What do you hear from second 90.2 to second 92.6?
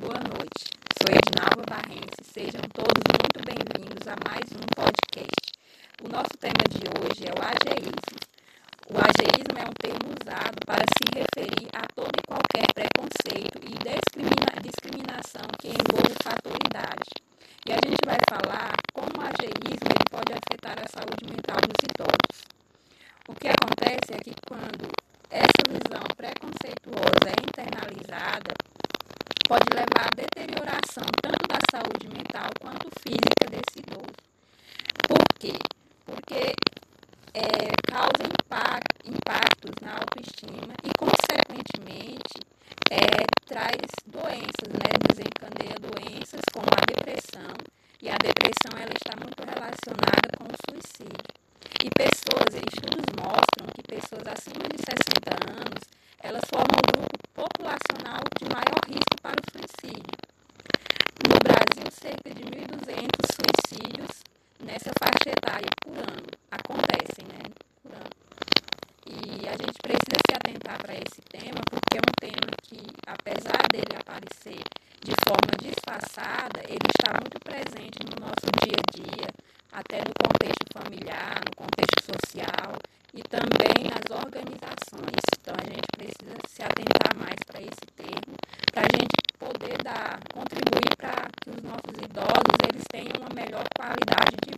contribuir para que os nossos idosos